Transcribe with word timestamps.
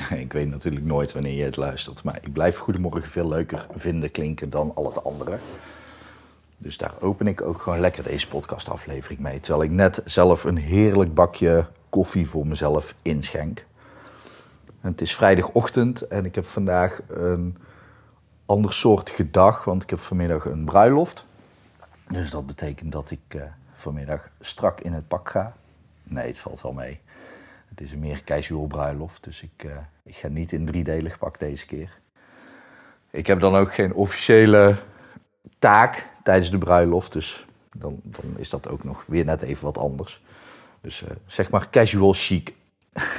Ik 0.24 0.32
weet 0.32 0.50
natuurlijk 0.50 0.84
nooit 0.84 1.12
wanneer 1.12 1.36
je 1.36 1.44
het 1.44 1.56
luistert, 1.56 2.04
maar 2.04 2.18
ik 2.22 2.32
blijf 2.32 2.58
Goedemorgen 2.58 3.10
veel 3.10 3.28
leuker 3.28 3.66
vinden 3.74 4.10
klinken 4.10 4.50
dan 4.50 4.72
al 4.74 4.86
het 4.86 5.04
andere. 5.04 5.38
Dus 6.56 6.76
daar 6.76 6.94
open 7.00 7.26
ik 7.26 7.42
ook 7.42 7.62
gewoon 7.62 7.80
lekker 7.80 8.02
deze 8.02 8.28
podcastaflevering 8.28 9.20
mee. 9.20 9.40
Terwijl 9.40 9.64
ik 9.64 9.70
net 9.70 10.02
zelf 10.04 10.44
een 10.44 10.56
heerlijk 10.56 11.14
bakje 11.14 11.66
koffie 11.88 12.28
voor 12.28 12.46
mezelf 12.46 12.94
inschenk. 13.02 13.64
het 14.80 15.00
is 15.00 15.14
vrijdagochtend 15.14 16.02
en 16.06 16.24
ik 16.24 16.34
heb 16.34 16.46
vandaag 16.46 17.00
een 17.08 17.56
ander 18.46 18.72
soort 18.72 19.32
dag, 19.32 19.64
want 19.64 19.82
ik 19.82 19.90
heb 19.90 19.98
vanmiddag 19.98 20.44
een 20.44 20.64
bruiloft. 20.64 21.24
Dus 22.08 22.30
dat 22.30 22.46
betekent 22.46 22.92
dat 22.92 23.10
ik 23.10 23.34
uh, 23.36 23.42
vanmiddag 23.72 24.28
strak 24.40 24.80
in 24.80 24.92
het 24.92 25.08
pak 25.08 25.28
ga. 25.28 25.54
Nee, 26.02 26.26
het 26.26 26.38
valt 26.38 26.62
wel 26.62 26.72
mee. 26.72 27.00
Het 27.72 27.80
is 27.80 27.92
een 27.92 27.98
meer 27.98 28.24
casual 28.24 28.66
bruiloft, 28.66 29.24
dus 29.24 29.42
ik, 29.42 29.64
uh, 29.64 29.72
ik 30.04 30.14
ga 30.14 30.28
niet 30.28 30.52
in 30.52 30.66
driedelig 30.66 31.18
pak 31.18 31.38
deze 31.38 31.66
keer. 31.66 31.98
Ik 33.10 33.26
heb 33.26 33.40
dan 33.40 33.54
ook 33.54 33.74
geen 33.74 33.94
officiële 33.94 34.76
taak 35.58 36.06
tijdens 36.22 36.50
de 36.50 36.58
bruiloft, 36.58 37.12
dus 37.12 37.46
dan, 37.76 38.00
dan 38.02 38.24
is 38.36 38.50
dat 38.50 38.68
ook 38.68 38.84
nog 38.84 39.04
weer 39.06 39.24
net 39.24 39.42
even 39.42 39.64
wat 39.64 39.78
anders. 39.78 40.22
Dus 40.80 41.02
uh, 41.02 41.08
zeg 41.26 41.50
maar 41.50 41.70
casual 41.70 42.12
chic. 42.12 42.54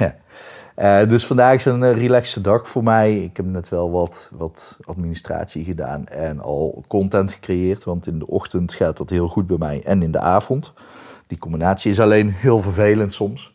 uh, 0.76 1.08
dus 1.08 1.26
vandaag 1.26 1.54
is 1.54 1.64
een 1.64 1.92
relaxe 1.92 2.40
dag 2.40 2.68
voor 2.68 2.82
mij. 2.82 3.24
Ik 3.24 3.36
heb 3.36 3.46
net 3.46 3.68
wel 3.68 3.90
wat, 3.90 4.30
wat 4.32 4.78
administratie 4.84 5.64
gedaan 5.64 6.06
en 6.06 6.40
al 6.40 6.84
content 6.88 7.32
gecreëerd, 7.32 7.84
want 7.84 8.06
in 8.06 8.18
de 8.18 8.26
ochtend 8.26 8.74
gaat 8.74 8.96
dat 8.96 9.10
heel 9.10 9.28
goed 9.28 9.46
bij 9.46 9.58
mij 9.58 9.82
en 9.84 10.02
in 10.02 10.12
de 10.12 10.20
avond. 10.20 10.72
Die 11.26 11.38
combinatie 11.38 11.90
is 11.90 12.00
alleen 12.00 12.30
heel 12.30 12.60
vervelend 12.60 13.14
soms. 13.14 13.53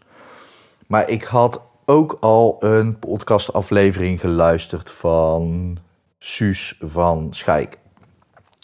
Maar 0.89 1.09
ik 1.09 1.23
had 1.23 1.61
ook 1.85 2.17
al 2.19 2.55
een 2.59 2.99
podcastaflevering 2.99 4.19
geluisterd 4.19 4.91
van 4.91 5.77
Suus 6.19 6.75
van 6.79 7.33
Schaik. 7.33 7.79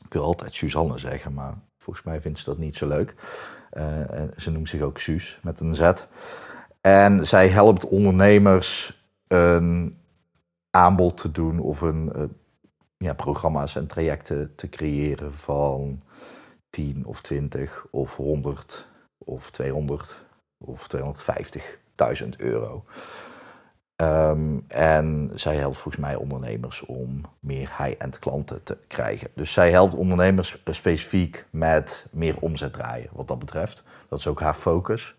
Ik 0.05 0.13
wil 0.13 0.23
altijd 0.23 0.55
Suzanne 0.55 0.97
zeggen, 0.97 1.33
maar 1.33 1.53
volgens 1.77 2.05
mij 2.05 2.21
vindt 2.21 2.39
ze 2.39 2.45
dat 2.45 2.57
niet 2.57 2.75
zo 2.75 2.87
leuk. 2.87 3.15
Uh, 3.73 3.83
ze 4.37 4.51
noemt 4.51 4.69
zich 4.69 4.81
ook 4.81 4.99
Suus 4.99 5.39
met 5.43 5.59
een 5.59 5.73
Z. 5.73 5.91
En 6.81 7.27
zij 7.27 7.47
helpt 7.47 7.87
ondernemers 7.87 9.03
een 9.27 9.97
aanbod 10.71 11.17
te 11.17 11.31
doen 11.31 11.59
of 11.59 11.81
een, 11.81 12.11
uh, 12.15 12.23
ja, 12.97 13.13
programma's 13.13 13.75
en 13.75 13.87
trajecten 13.87 14.55
te 14.55 14.69
creëren 14.69 15.33
van 15.33 16.03
10 16.69 17.05
of 17.05 17.21
20 17.21 17.85
of 17.91 18.15
100 18.15 18.87
of 19.17 19.51
200 19.51 20.23
of 20.57 20.87
250 20.87 21.83
1000 21.95 22.39
euro. 22.39 22.85
Um, 24.01 24.65
en 24.67 25.31
zij 25.33 25.55
helpt 25.55 25.77
volgens 25.77 26.03
mij 26.03 26.15
ondernemers 26.15 26.85
om 26.85 27.21
meer 27.39 27.69
high-end 27.77 28.19
klanten 28.19 28.63
te 28.63 28.77
krijgen. 28.87 29.29
Dus 29.35 29.53
zij 29.53 29.71
helpt 29.71 29.93
ondernemers 29.93 30.57
specifiek 30.65 31.45
met 31.49 32.07
meer 32.11 32.35
omzet 32.39 32.73
draaien, 32.73 33.09
wat 33.11 33.27
dat 33.27 33.39
betreft. 33.39 33.83
Dat 34.09 34.19
is 34.19 34.27
ook 34.27 34.39
haar 34.39 34.53
focus. 34.53 35.15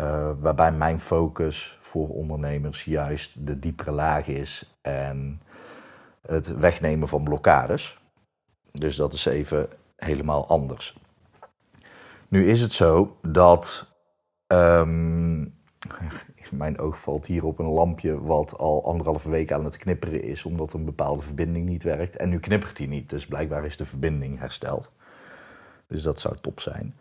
Uh, 0.00 0.30
waarbij 0.40 0.72
mijn 0.72 1.00
focus 1.00 1.78
voor 1.80 2.08
ondernemers 2.08 2.84
juist 2.84 3.46
de 3.46 3.58
diepere 3.58 3.90
laag 3.90 4.26
is 4.26 4.76
en 4.80 5.40
het 6.26 6.58
wegnemen 6.58 7.08
van 7.08 7.24
blokkades. 7.24 7.98
Dus 8.72 8.96
dat 8.96 9.12
is 9.12 9.26
even 9.26 9.68
helemaal 9.96 10.48
anders. 10.48 10.96
Nu 12.28 12.48
is 12.48 12.60
het 12.60 12.72
zo 12.72 13.16
dat 13.22 13.86
um, 14.46 15.54
mijn 16.50 16.78
oog 16.78 17.00
valt 17.00 17.26
hier 17.26 17.44
op 17.44 17.58
een 17.58 17.66
lampje 17.66 18.20
wat 18.20 18.58
al 18.58 18.84
anderhalve 18.84 19.30
week 19.30 19.52
aan 19.52 19.64
het 19.64 19.76
knipperen 19.76 20.22
is, 20.22 20.44
omdat 20.44 20.72
een 20.72 20.84
bepaalde 20.84 21.22
verbinding 21.22 21.66
niet 21.66 21.82
werkt. 21.82 22.16
En 22.16 22.28
nu 22.28 22.40
knippert 22.40 22.78
hij 22.78 22.86
niet, 22.86 23.10
dus 23.10 23.26
blijkbaar 23.26 23.64
is 23.64 23.76
de 23.76 23.84
verbinding 23.84 24.38
hersteld. 24.38 24.92
Dus 25.86 26.02
dat 26.02 26.20
zou 26.20 26.36
top 26.40 26.60
zijn. 26.60 26.94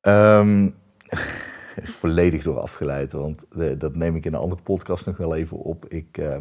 Um, 0.00 0.74
volledig 2.00 2.42
door 2.42 2.60
afgeleid, 2.60 3.12
want 3.12 3.46
dat 3.78 3.96
neem 3.96 4.16
ik 4.16 4.24
in 4.24 4.34
een 4.34 4.40
andere 4.40 4.62
podcast 4.62 5.06
nog 5.06 5.16
wel 5.16 5.34
even 5.34 5.56
op. 5.56 5.86
Ik, 5.88 6.18
uh, 6.18 6.36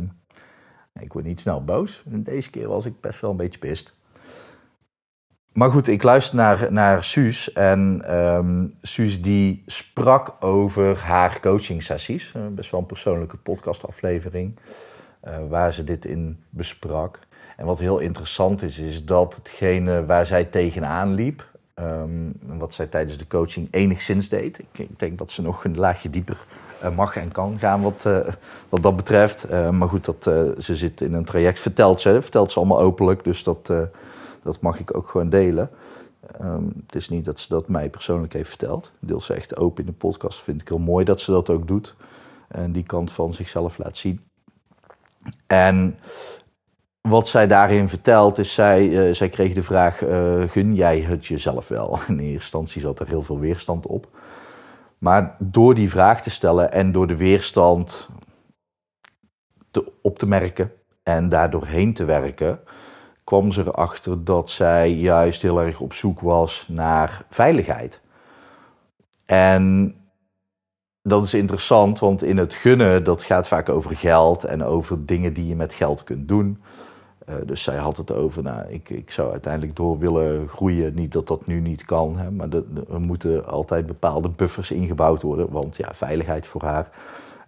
ik 1.00 1.14
word 1.14 1.26
niet 1.26 1.40
snel 1.40 1.64
boos. 1.64 2.04
Deze 2.06 2.50
keer 2.50 2.68
was 2.68 2.86
ik 2.86 3.02
best 3.02 3.22
wel 3.22 3.32
een 3.32 3.38
beetje 3.38 3.60
pist. 3.60 3.99
Maar 5.54 5.72
goed, 5.72 5.88
ik 5.88 6.04
luister 6.04 6.36
naar, 6.36 6.68
naar 6.72 7.04
Suus 7.04 7.54
en 7.54 8.16
um, 8.18 8.74
Suus 8.82 9.22
die 9.22 9.64
sprak 9.66 10.36
over 10.40 10.98
haar 10.98 11.40
coaching 11.40 11.84
sessies. 11.84 12.34
Uh, 12.38 12.42
best 12.52 12.72
wel 12.72 12.80
een 12.80 12.86
persoonlijke 12.86 13.38
podcastaflevering 13.38 14.56
uh, 15.28 15.34
waar 15.50 15.74
ze 15.74 15.84
dit 15.84 16.06
in 16.06 16.44
besprak. 16.50 17.20
En 17.58 17.66
wat 17.66 17.80
heel 17.80 18.00
interessant 18.00 18.62
is, 18.62 18.80
is 18.80 19.06
dat 19.06 19.36
hetgene 19.36 20.06
waar 20.06 20.26
zij 20.26 20.44
tegenaan 20.44 21.14
liep, 21.14 21.46
um, 21.80 22.34
wat 22.42 22.74
zij 22.74 22.88
tijdens 22.88 23.18
de 23.18 23.28
coaching 23.28 23.68
enigszins 23.72 24.30
deed. 24.30 24.60
Ik, 24.60 24.80
ik 24.80 25.00
denk 25.00 25.18
dat 25.18 25.32
ze 25.32 25.42
nog 25.42 25.64
een 25.64 25.78
laagje 25.78 26.10
dieper 26.10 26.38
uh, 26.84 26.96
mag 26.96 27.16
en 27.16 27.32
kan 27.32 27.58
gaan 27.60 27.82
wat, 27.82 28.10
wat 28.70 28.84
dat 28.84 28.96
betreft. 28.96 29.50
maar 29.72 29.88
goed, 29.88 30.06
dat, 30.06 30.24
ze 30.64 30.76
zit 30.76 31.02
in 31.02 31.14
een 31.14 31.26
traject, 31.26 31.60
vertelt 31.60 32.02
ze, 32.02 32.22
vertelt 32.22 32.52
ze 32.52 32.60
allemaal 32.60 32.80
openlijk, 32.80 33.24
dus 33.24 33.44
dat 33.44 33.74
dat 34.44 34.62
mag 34.62 34.80
ik 34.80 34.96
ook 34.98 35.08
gewoon 35.10 35.30
delen. 35.30 35.70
Um, 36.42 36.74
het 36.86 36.96
is 36.96 37.10
niet 37.10 37.26
dat 37.26 37.40
ze 37.40 37.50
dat 37.50 37.70
mij 37.70 37.90
persoonlijk 37.90 38.34
heeft 38.34 38.50
verteld. 38.50 38.92
Deel 39.00 39.22
ze 39.22 39.34
echt 39.34 39.58
open 39.58 39.86
in 39.86 39.90
de 39.90 39.98
podcast. 39.98 40.42
Vind 40.42 40.62
ik 40.62 40.68
heel 40.68 40.78
mooi 40.78 41.06
dat 41.06 41.22
ze 41.22 41.32
dat 41.32 41.50
ook 41.50 41.68
doet. 41.68 41.96
En 42.48 42.72
die 42.72 42.84
kant 42.84 43.12
van 43.12 43.34
zichzelf 43.34 43.78
laat 43.78 43.98
zien. 43.98 44.24
En 45.48 46.00
wat 47.02 47.28
zij 47.28 47.48
daarin 47.48 47.90
vertelt 47.90 48.38
is, 48.38 48.54
zij, 48.54 48.88
uh, 48.88 49.14
zij 49.14 49.30
kreeg 49.30 49.54
de 49.54 49.64
vraag, 49.64 50.02
uh, 50.02 50.44
gun 50.48 50.76
jij 50.76 51.00
het 51.00 51.26
jezelf 51.26 51.68
wel? 51.68 52.00
In 52.08 52.20
eerste 52.20 52.34
instantie 52.34 52.82
zat 52.82 53.00
er 53.00 53.08
heel 53.08 53.24
veel 53.24 53.40
weerstand 53.40 53.86
op. 53.86 54.08
Maar 54.98 55.36
door 55.40 55.76
die 55.76 55.90
vraag 55.90 56.22
te 56.22 56.30
stellen 56.30 56.72
en 56.72 56.92
door 56.92 57.08
de 57.08 57.16
weerstand 57.16 58.10
te, 59.72 59.92
op 60.02 60.20
te 60.20 60.28
merken 60.28 60.72
en 61.04 61.30
daar 61.30 61.50
doorheen 61.50 61.94
te 61.94 62.06
werken, 62.06 62.60
kwam 63.30 63.52
ze 63.52 63.62
erachter 63.62 64.24
dat 64.24 64.50
zij 64.50 64.94
juist 64.94 65.42
heel 65.42 65.62
erg 65.62 65.80
op 65.80 65.94
zoek 65.94 66.20
was 66.20 66.66
naar 66.68 67.26
veiligheid. 67.30 68.02
En 69.26 69.96
dat 71.02 71.24
is 71.24 71.34
interessant, 71.34 72.00
want 72.00 72.24
in 72.24 72.38
het 72.38 72.54
gunnen, 72.54 73.04
dat 73.04 73.24
gaat 73.24 73.48
vaak 73.48 73.70
over 73.70 73.96
geld 73.96 74.44
en 74.44 74.64
over 74.64 75.06
dingen 75.06 75.34
die 75.34 75.48
je 75.48 75.56
met 75.56 75.74
geld 75.74 76.04
kunt 76.04 76.28
doen. 76.28 76.62
Uh, 77.30 77.36
dus 77.46 77.64
zij 77.64 77.78
had 77.78 77.98
het 77.98 78.12
over, 78.12 78.44
nou, 78.44 78.70
ik, 78.70 78.90
ik 78.90 79.12
zou 79.12 79.32
uiteindelijk 79.32 79.76
door 79.76 80.00
willen 80.00 80.48
groeien. 80.48 80.94
Niet 80.94 81.12
dat 81.12 81.28
dat 81.28 81.48
nu 81.48 81.60
niet 81.60 81.86
kan, 81.86 82.18
hè, 82.18 82.32
maar 82.32 82.50
er 82.90 83.00
moeten 83.00 83.46
altijd 83.48 83.86
bepaalde 83.86 84.30
buffers 84.30 84.72
ingebouwd 84.72 85.22
worden. 85.22 85.52
Want 85.52 85.78
ja, 85.78 85.94
veiligheid 85.94 86.48
voor 86.48 86.64
haar 86.64 86.90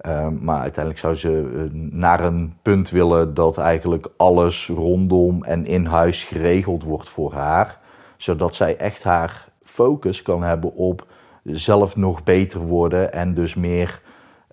Ehm, 0.01 0.43
maar 0.43 0.59
uiteindelijk 0.59 0.99
zou 0.99 1.15
ze 1.15 1.51
eh, 1.55 1.79
naar 1.91 2.23
een 2.23 2.53
punt 2.61 2.89
willen 2.89 3.33
dat 3.33 3.57
eigenlijk 3.57 4.07
alles 4.17 4.67
rondom 4.67 5.43
en 5.43 5.65
in 5.65 5.85
huis 5.85 6.23
geregeld 6.23 6.83
wordt 6.83 7.09
voor 7.09 7.33
haar. 7.33 7.79
Zodat 8.17 8.55
zij 8.55 8.77
echt 8.77 9.03
haar 9.03 9.49
focus 9.63 10.21
kan 10.21 10.43
hebben 10.43 10.75
op 10.75 11.07
zelf 11.43 11.95
nog 11.95 12.23
beter 12.23 12.59
worden 12.59 13.13
en 13.13 13.33
dus 13.33 13.55
meer 13.55 14.01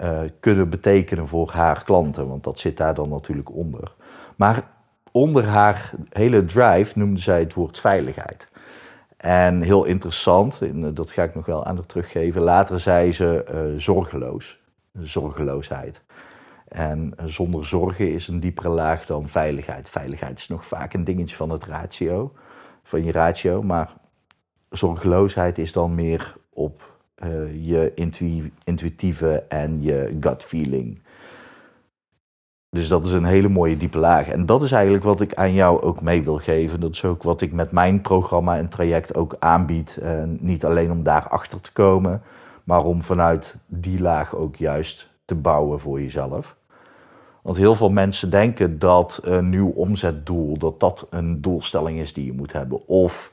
uh, 0.03 0.19
kunnen 0.41 0.69
betekenen 0.69 1.29
voor 1.29 1.51
haar 1.51 1.85
klanten. 1.85 2.29
Want 2.29 2.45
dat 2.45 2.59
zit 2.59 2.77
daar 2.77 2.95
dan 2.95 3.09
natuurlijk 3.09 3.55
onder. 3.55 3.93
Maar 4.37 4.63
onder 5.13 5.47
haar 5.47 5.91
hele 6.09 6.45
drive 6.45 6.99
noemde 6.99 7.21
zij 7.21 7.41
het 7.41 7.55
woord 7.55 7.79
veiligheid. 7.81 8.49
En 9.17 9.63
heel 9.63 9.85
interessant, 9.85 10.61
dat 10.97 11.11
ga 11.11 11.23
ik 11.23 11.35
nog 11.35 11.47
wel 11.47 11.65
aan 11.65 11.77
haar 11.77 11.87
teruggeven. 11.87 12.43
Later 12.43 12.81
zei 12.81 13.13
ze 13.13 13.75
zorgeloos 13.77 14.59
zorgeloosheid. 15.01 16.03
En 16.69 17.15
zonder 17.25 17.67
zorgen 17.67 18.13
is 18.13 18.29
een 18.29 18.41
diepere 18.41 18.69
laag 18.69 19.07
dan 19.07 19.29
veiligheid. 19.29 19.89
Veiligheid 19.89 20.39
is 20.39 20.49
nog 20.49 20.67
vaak 20.67 20.95
een 20.95 21.05
dingetje 21.05 21.37
van 21.37 21.51
het 21.51 21.65
ratio, 21.65 22.33
van 22.83 23.05
je 23.05 23.13
ratio. 23.13 23.63
Maar 23.63 23.93
zorgeloosheid 24.71 25.59
is 25.59 25.73
dan 25.73 25.95
meer 25.95 26.37
op 26.53 26.97
uh, 27.25 27.67
je 27.67 27.93
intuïtieve 28.65 29.45
en 29.49 29.83
je 29.83 30.17
gut 30.21 30.45
feeling. 30.45 31.01
Dus 32.71 32.89
dat 32.89 33.07
is 33.07 33.13
een 33.13 33.25
hele 33.25 33.49
mooie 33.49 33.77
diepe 33.77 33.99
laag. 33.99 34.29
En 34.29 34.47
dat 34.47 34.63
is 34.63 34.73
eigenlijk 34.73 35.05
wat 35.05 35.21
ik 35.21 35.35
aan 35.35 35.53
jou 35.53 35.83
ook 35.83 36.03
mee 36.03 36.25
wil 36.25 36.39
geven. 36.39 36.81
Dat 36.81 36.91
is 36.91 37.05
ook 37.05 37.23
wat 37.23 37.41
ik 37.41 37.53
met 37.53 37.71
mijn 37.71 38.01
programma 38.01 38.57
en 38.57 38.69
traject 38.69 39.15
ook 39.15 39.37
aanbied. 39.39 40.01
Niet 40.25 40.65
alleen 40.65 40.91
om 40.91 41.03
daarachter 41.03 41.61
te 41.61 41.73
komen, 41.73 42.23
maar 42.69 42.85
om 42.85 43.03
vanuit 43.03 43.57
die 43.67 44.01
laag 44.01 44.35
ook 44.35 44.57
juist 44.57 45.11
te 45.25 45.35
bouwen 45.35 45.81
voor 45.81 46.01
jezelf. 46.01 46.57
Want 47.43 47.57
heel 47.57 47.75
veel 47.75 47.91
mensen 47.91 48.31
denken 48.31 48.79
dat 48.79 49.21
een 49.23 49.49
nieuw 49.49 49.69
omzetdoel, 49.69 50.59
dat 50.59 50.81
dat 50.81 51.07
een 51.11 51.41
doelstelling 51.41 51.99
is 51.99 52.13
die 52.13 52.25
je 52.25 52.33
moet 52.33 52.53
hebben. 52.53 52.87
Of 52.87 53.33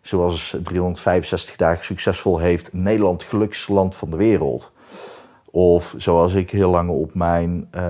zoals 0.00 0.56
365 0.62 1.56
dagen 1.56 1.84
succesvol 1.84 2.38
heeft, 2.38 2.72
Nederland 2.72 3.22
gelukkigste 3.22 3.72
land 3.72 3.96
van 3.96 4.10
de 4.10 4.16
wereld. 4.16 4.72
Of 5.50 5.94
zoals 5.96 6.34
ik 6.34 6.50
heel 6.50 6.70
lang 6.70 6.90
op 6.90 7.14
mijn, 7.14 7.68
uh, 7.76 7.82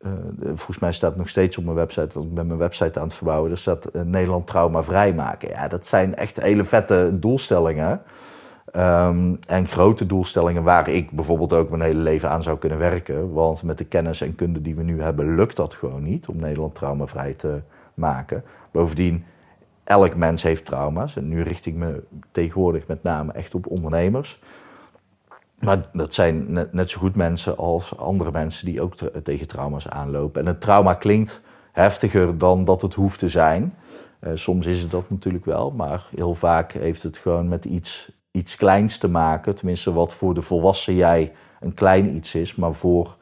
uh, 0.00 0.10
volgens 0.44 0.78
mij 0.78 0.92
staat 0.92 1.16
nog 1.16 1.28
steeds 1.28 1.58
op 1.58 1.64
mijn 1.64 1.76
website, 1.76 2.10
want 2.14 2.26
ik 2.26 2.34
ben 2.34 2.46
mijn 2.46 2.58
website 2.58 2.98
aan 2.98 3.06
het 3.06 3.14
verbouwen, 3.14 3.50
er 3.50 3.58
staat 3.58 3.88
uh, 3.92 4.02
Nederland 4.02 4.46
trauma 4.46 4.82
vrijmaken. 4.82 5.48
Ja, 5.48 5.68
dat 5.68 5.86
zijn 5.86 6.14
echt 6.14 6.40
hele 6.40 6.64
vette 6.64 7.10
doelstellingen. 7.12 8.02
Um, 8.76 9.38
en 9.46 9.66
grote 9.66 10.06
doelstellingen 10.06 10.62
waar 10.62 10.88
ik 10.88 11.10
bijvoorbeeld 11.10 11.52
ook 11.52 11.70
mijn 11.70 11.82
hele 11.82 12.00
leven 12.00 12.30
aan 12.30 12.42
zou 12.42 12.58
kunnen 12.58 12.78
werken. 12.78 13.32
Want 13.32 13.62
met 13.62 13.78
de 13.78 13.84
kennis 13.84 14.20
en 14.20 14.34
kunde 14.34 14.62
die 14.62 14.74
we 14.74 14.82
nu 14.82 15.02
hebben, 15.02 15.34
lukt 15.34 15.56
dat 15.56 15.74
gewoon 15.74 16.02
niet 16.02 16.28
om 16.28 16.36
Nederland 16.36 16.74
traumavrij 16.74 17.34
te 17.34 17.60
maken. 17.94 18.44
Bovendien, 18.70 19.24
elk 19.84 20.16
mens 20.16 20.42
heeft 20.42 20.64
trauma's. 20.64 21.16
En 21.16 21.28
nu 21.28 21.42
richt 21.42 21.66
ik 21.66 21.74
me 21.74 22.02
tegenwoordig 22.30 22.86
met 22.86 23.02
name 23.02 23.32
echt 23.32 23.54
op 23.54 23.66
ondernemers. 23.66 24.40
Maar 25.60 25.88
dat 25.92 26.14
zijn 26.14 26.52
net, 26.52 26.90
zo 26.90 26.98
goed 26.98 27.16
mensen 27.16 27.56
als 27.56 27.96
andere 27.98 28.30
mensen 28.30 28.66
die 28.66 28.80
ook 28.80 28.94
tegen 29.22 29.48
trauma's 29.48 29.88
aanlopen. 29.88 30.40
En 30.40 30.46
het 30.46 30.60
trauma 30.60 30.94
klinkt 30.94 31.40
heftiger 31.72 32.38
dan 32.38 32.64
dat 32.64 32.82
het 32.82 32.94
hoeft 32.94 33.18
te 33.18 33.28
zijn. 33.28 33.74
Uh, 34.20 34.30
soms 34.34 34.66
is 34.66 34.82
het 34.82 34.90
dat 34.90 35.10
natuurlijk 35.10 35.44
wel, 35.44 35.70
maar 35.70 36.06
heel 36.14 36.34
vaak 36.34 36.72
heeft 36.72 37.02
het 37.02 37.18
gewoon 37.18 37.48
met 37.48 37.64
iets 37.64 38.10
iets 38.36 38.56
kleins 38.56 38.98
te 38.98 39.08
maken. 39.08 39.54
Tenminste, 39.54 39.92
wat 39.92 40.14
voor 40.14 40.34
de 40.34 40.42
volwassen 40.42 40.94
jij 40.94 41.32
een 41.60 41.74
klein 41.74 42.16
iets 42.16 42.34
is, 42.34 42.54
maar 42.54 42.74
voor 42.74 43.16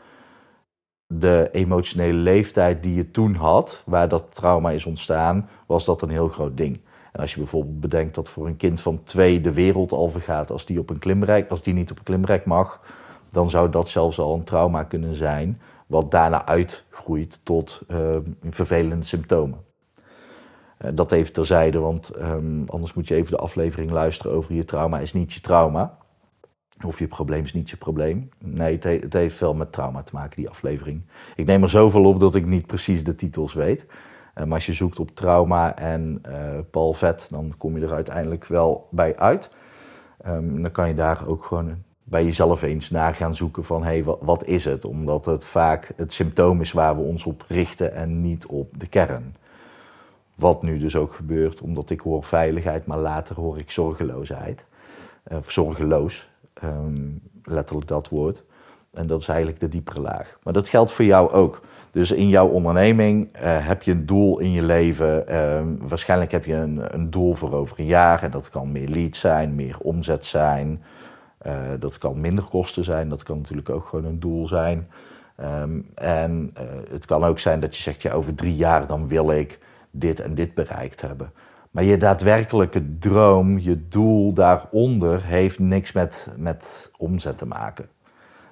de 1.07 1.49
emotionele 1.53 2.19
leeftijd 2.19 2.83
die 2.83 2.95
je 2.95 3.11
toen 3.11 3.35
had, 3.35 3.83
waar 3.87 4.09
dat 4.09 4.35
trauma 4.35 4.71
is 4.71 4.87
ontstaan, 4.87 5.49
was 5.67 5.85
dat 5.85 6.03
een 6.03 6.09
heel 6.09 6.29
groot 6.29 6.57
ding. 6.57 6.81
En 7.13 7.21
als 7.21 7.33
je 7.33 7.39
bijvoorbeeld 7.39 7.81
bedenkt 7.81 8.15
dat 8.15 8.29
voor 8.29 8.47
een 8.47 8.57
kind 8.57 8.81
van 8.81 9.03
twee 9.03 9.41
de 9.41 9.53
wereld 9.53 9.93
al 9.93 10.09
vergaat 10.09 10.51
als 10.51 10.67
die, 10.67 10.79
op 10.79 10.91
een 10.91 10.99
klimrek, 10.99 11.51
als 11.51 11.63
die 11.63 11.75
niet 11.75 11.91
op 11.91 11.99
een 11.99 12.05
klimrek 12.05 12.45
mag, 12.45 12.81
dan 13.29 13.51
zou 13.51 13.71
dat 13.71 13.89
zelfs 13.89 14.19
al 14.19 14.35
een 14.35 14.45
trauma 14.45 14.85
kunnen 14.85 15.15
zijn, 15.15 15.61
wat 15.87 16.11
daarna 16.11 16.47
uitgroeit 16.47 17.41
tot 17.43 17.83
uh, 17.89 18.17
vervelende 18.43 19.05
symptomen. 19.05 19.59
Eh, 20.85 20.91
dat 20.95 21.13
even 21.13 21.33
terzijde, 21.33 21.79
want 21.79 22.13
um, 22.21 22.65
anders 22.67 22.93
moet 22.93 23.09
je 23.09 23.15
even 23.15 23.33
de 23.33 23.39
aflevering 23.39 23.91
luisteren 23.91 24.33
over 24.33 24.55
je 24.55 24.65
trauma 24.65 24.99
is 24.99 25.13
niet 25.13 25.33
je 25.33 25.41
trauma. 25.41 25.99
Of 26.87 26.99
je 26.99 27.07
probleem 27.07 27.45
is 27.45 27.53
niet 27.53 27.71
je 27.71 27.77
probleem. 27.77 28.29
Nee, 28.39 28.79
het, 28.81 29.13
heeft 29.13 29.37
veel 29.37 29.55
met 29.55 29.73
trauma 29.73 30.03
te 30.03 30.15
maken, 30.15 30.37
die 30.37 30.49
aflevering. 30.49 31.03
Ik 31.37 31.47
neem 31.47 31.63
er 31.63 31.71
zoveel 31.71 32.05
op 32.05 32.21
dat 32.21 32.35
ik 32.35 32.47
niet 32.47 32.67
precies 32.67 33.05
de 33.05 33.15
titels 33.15 33.55
weet. 33.55 33.87
Uh, 33.87 34.45
maar 34.45 34.55
als 34.55 34.67
je 34.67 34.73
zoekt 34.73 34.99
op 34.99 35.11
trauma 35.11 35.77
en 35.77 36.23
uh, 36.29 36.35
Paul 36.71 36.93
Vet, 36.93 37.29
dan 37.31 37.55
kom 37.59 37.79
je 37.79 37.85
er 37.85 37.93
uiteindelijk 37.93 38.47
wel 38.47 38.89
bij 38.91 39.17
uit. 39.17 39.51
Um, 40.27 40.63
dan 40.63 40.71
kan 40.71 40.89
je 40.89 40.95
daar 40.95 41.27
ook 41.27 41.45
gewoon 41.45 41.83
bij 42.03 42.25
jezelf 42.25 42.63
eens 42.63 42.91
naar 42.91 43.15
gaan 43.15 43.35
zoeken 43.35 43.65
van... 43.65 43.83
hé, 43.83 44.03
hey, 44.03 44.17
wat 44.21 44.45
is 44.45 44.65
het? 44.65 44.85
Omdat 44.85 45.25
het 45.25 45.47
vaak 45.47 45.93
het 45.97 46.13
symptoom 46.13 46.61
is 46.61 46.73
waar 46.73 46.97
we 46.97 47.03
ons 47.03 47.25
op 47.25 47.45
richten 47.49 47.95
en 47.95 48.21
niet 48.21 48.47
op 48.47 48.79
de 48.79 48.87
kern. 48.87 49.35
Wat 50.35 50.63
nu 50.63 50.79
dus 50.79 50.97
ook 50.97 51.15
gebeurt, 51.15 51.61
omdat 51.61 51.91
ik 51.91 52.01
hoor 52.01 52.25
veiligheid, 52.25 52.87
maar 52.87 52.99
later 52.99 53.37
hoor 53.37 53.59
ik 53.59 53.71
zorgeloosheid. 53.71 54.65
Eh, 55.23 55.39
of 55.39 55.51
zorgeloos, 55.51 56.29
um, 56.65 57.21
letterlijk 57.45 57.89
dat 57.89 58.09
woord. 58.09 58.43
En 58.93 59.07
dat 59.07 59.21
is 59.21 59.29
eigenlijk 59.29 59.61
de 59.61 59.69
diepere 59.69 60.01
laag. 60.01 60.39
Maar 60.43 60.53
dat 60.53 60.69
geldt 60.69 60.93
voor 60.93 61.05
jou 61.05 61.33
ook. 61.33 61.61
Dus 61.91 62.11
in 62.11 62.29
jouw 62.29 62.49
onderneming 62.49 63.29
uh, 63.37 63.41
heb 63.43 63.83
je 63.83 63.91
een 63.91 64.07
doel 64.07 64.39
in 64.39 64.53
je 64.53 64.63
leven. 64.63 65.25
Uh, 65.29 65.89
waarschijnlijk 65.89 66.31
heb 66.31 66.45
je 66.45 66.55
een, 66.55 66.95
een, 66.95 67.11
doel 67.11 67.35
voor 67.35 67.53
over 67.53 67.79
een 67.79 67.87
jaar. 67.87 68.23
En 68.23 68.31
dat 68.31 68.51
kan 68.51 68.73
meer 68.73 68.89
lead 68.89 69.17
zijn, 69.17 69.55
meer 69.55 69.77
omzet 69.79 70.25
zijn. 70.25 70.83
Uh, 71.47 71.53
dat 71.79 71.99
kan 71.99 72.21
minder 72.21 72.45
kosten 72.45 72.85
zijn. 72.85 73.09
Dat 73.09 73.23
kan 73.23 73.37
natuurlijk 73.37 73.71
ook 73.71 73.85
gewoon 73.85 74.05
een 74.05 74.21
doel 74.21 74.49
zijn. 74.49 74.89
Um, 75.61 75.87
en 75.95 76.55
het 76.91 77.05
kan 77.05 77.25
ook 77.25 77.39
zijn 77.39 77.61
dat 77.61 77.77
je 77.77 77.83
zegt, 77.83 78.03
ja, 78.03 78.13
over 78.13 78.35
drie 78.35 78.55
jaar 78.55 78.87
dan 78.87 79.09
wil 79.09 79.31
ik 79.31 79.59
dit 79.95 80.21
en 80.21 80.35
dit 80.35 80.55
bereikt 80.55 81.01
hebben. 81.01 81.33
Maar 81.71 81.85
je 81.85 81.97
daadwerkelijke 81.97 82.99
droom, 82.99 83.59
je 83.59 83.89
doel 83.89 84.33
daaronder, 84.33 85.25
heeft 85.25 85.59
niks 85.59 85.93
met, 85.93 86.35
met 86.39 86.93
omzet 86.99 87.39
te 87.39 87.47
maken. 87.47 87.89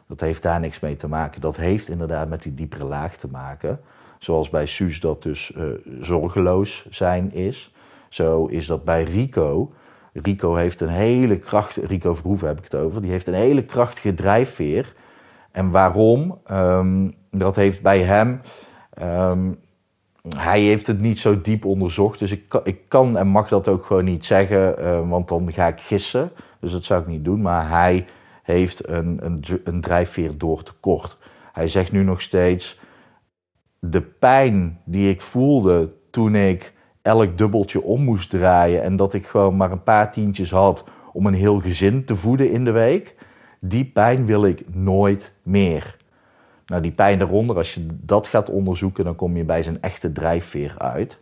Dat 0.09 0.21
heeft 0.21 0.43
daar 0.43 0.61
niks 0.61 0.81
mee 0.81 0.97
te 0.97 1.09
maken. 1.09 1.41
Dat 1.41 1.56
heeft 1.56 1.89
inderdaad 1.89 2.29
met 2.29 2.43
die 2.43 2.55
diepere 2.55 2.85
laag 2.85 3.17
te 3.17 3.29
maken. 3.29 3.81
Zoals 4.19 4.50
bij 4.50 4.67
Suus 4.67 5.00
dat 5.00 5.23
dus 5.23 5.53
uh, 5.56 5.65
zorgeloos 6.00 6.87
zijn 6.91 7.33
is. 7.33 7.75
Zo 8.09 8.47
is 8.47 8.67
dat 8.67 8.85
bij 8.85 9.03
Rico. 9.03 9.73
Rico 10.12 10.55
heeft 10.55 10.81
een 10.81 10.89
hele 10.89 11.39
krachtige, 11.39 11.87
Rico 11.87 12.15
Verhoeven 12.15 12.49
heb 12.49 12.59
ik 12.59 12.65
het 12.65 12.75
over, 12.75 13.03
die 13.03 13.11
heeft 13.11 13.27
een 13.27 13.35
hele 13.35 13.65
krachtige 13.65 14.15
drijfveer. 14.15 14.94
En 15.50 15.71
waarom? 15.71 16.39
Um, 16.50 17.15
dat 17.31 17.56
heeft 17.56 17.83
bij 17.83 18.03
hem 18.03 18.41
um, 19.03 19.59
hij 20.28 20.60
heeft 20.60 20.86
het 20.86 21.00
niet 21.00 21.19
zo 21.19 21.40
diep 21.40 21.64
onderzocht, 21.64 22.19
dus 22.19 22.32
ik, 22.32 22.60
ik 22.64 22.88
kan 22.88 23.16
en 23.16 23.26
mag 23.26 23.48
dat 23.48 23.69
ook 23.69 23.84
gewoon 23.84 24.04
niet 24.04 24.24
zeggen, 24.24 24.74
uh, 24.78 25.08
want 25.08 25.28
dan 25.28 25.52
ga 25.52 25.66
ik 25.66 25.80
gissen. 25.80 26.30
Dus 26.60 26.72
dat 26.72 26.84
zou 26.84 27.00
ik 27.00 27.06
niet 27.06 27.24
doen. 27.24 27.42
Maar 27.42 27.69
hij 27.69 28.06
heeft 28.42 28.88
een, 28.88 29.19
een, 29.22 29.42
een 29.64 29.80
drijfveer 29.80 30.38
door 30.38 30.62
tekort. 30.62 31.19
Hij 31.52 31.69
zegt 31.69 31.92
nu 31.92 32.02
nog 32.02 32.20
steeds: 32.20 32.80
de 33.78 34.00
pijn 34.00 34.80
die 34.84 35.10
ik 35.10 35.20
voelde 35.20 35.92
toen 36.10 36.34
ik 36.34 36.72
elk 37.02 37.38
dubbeltje 37.38 37.82
om 37.82 38.02
moest 38.02 38.30
draaien 38.30 38.82
en 38.82 38.96
dat 38.96 39.14
ik 39.14 39.26
gewoon 39.26 39.56
maar 39.56 39.72
een 39.72 39.82
paar 39.82 40.10
tientjes 40.10 40.50
had 40.50 40.84
om 41.12 41.26
een 41.26 41.34
heel 41.34 41.60
gezin 41.60 42.04
te 42.04 42.16
voeden 42.16 42.50
in 42.50 42.64
de 42.64 42.70
week, 42.70 43.14
die 43.60 43.84
pijn 43.84 44.24
wil 44.26 44.44
ik 44.44 44.74
nooit 44.74 45.34
meer. 45.42 45.96
Nou, 46.72 46.84
die 46.84 46.92
pijn 46.92 47.19
daaronder, 47.19 47.56
als 47.56 47.74
je 47.74 47.86
dat 47.90 48.26
gaat 48.26 48.50
onderzoeken, 48.50 49.04
dan 49.04 49.14
kom 49.14 49.36
je 49.36 49.44
bij 49.44 49.62
zijn 49.62 49.82
echte 49.82 50.12
drijfveer 50.12 50.74
uit. 50.78 51.20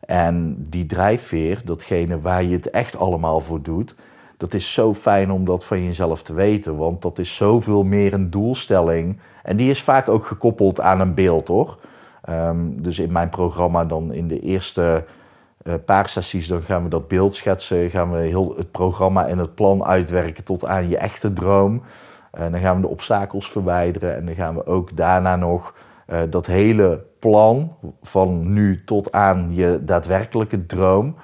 En 0.00 0.66
die 0.68 0.86
drijfveer, 0.86 1.60
datgene 1.64 2.20
waar 2.20 2.42
je 2.42 2.54
het 2.54 2.70
echt 2.70 2.96
allemaal 2.96 3.40
voor 3.40 3.62
doet, 3.62 3.94
dat 4.36 4.54
is 4.54 4.72
zo 4.72 4.94
fijn 4.94 5.30
om 5.30 5.44
dat 5.44 5.64
van 5.64 5.84
jezelf 5.84 6.22
te 6.22 6.32
weten. 6.32 6.76
Want 6.76 7.02
dat 7.02 7.18
is 7.18 7.36
zoveel 7.36 7.82
meer 7.82 8.12
een 8.12 8.30
doelstelling. 8.30 9.18
En 9.42 9.56
die 9.56 9.70
is 9.70 9.82
vaak 9.82 10.08
ook 10.08 10.26
gekoppeld 10.26 10.80
aan 10.80 11.00
een 11.00 11.14
beeld 11.14 11.48
hoor. 11.48 11.78
Um, 12.28 12.82
dus 12.82 12.98
in 12.98 13.12
mijn 13.12 13.28
programma 13.28 13.84
dan 13.84 14.12
in 14.12 14.28
de 14.28 14.40
eerste 14.40 15.04
uh, 15.62 15.74
paar 15.84 16.08
sessies, 16.08 16.48
dan 16.48 16.62
gaan 16.62 16.82
we 16.82 16.88
dat 16.88 17.08
beeld 17.08 17.34
schetsen. 17.34 17.90
Gaan 17.90 18.12
we 18.12 18.18
heel 18.18 18.54
het 18.56 18.70
programma 18.70 19.26
en 19.26 19.38
het 19.38 19.54
plan 19.54 19.84
uitwerken 19.84 20.44
tot 20.44 20.64
aan 20.64 20.88
je 20.88 20.96
echte 20.96 21.32
droom. 21.32 21.82
En 22.30 22.52
dan 22.52 22.60
gaan 22.60 22.76
we 22.76 22.82
de 22.82 22.88
obstakels 22.88 23.50
verwijderen 23.50 24.16
en 24.16 24.26
dan 24.26 24.34
gaan 24.34 24.54
we 24.54 24.66
ook 24.66 24.96
daarna 24.96 25.36
nog 25.36 25.74
uh, 26.10 26.20
dat 26.30 26.46
hele 26.46 27.04
plan 27.18 27.76
van 28.02 28.52
nu 28.52 28.84
tot 28.84 29.12
aan 29.12 29.48
je 29.50 29.80
daadwerkelijke 29.84 30.66
droom, 30.66 31.14